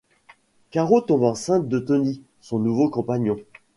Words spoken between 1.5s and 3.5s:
de Tony, son nouveau compagnon.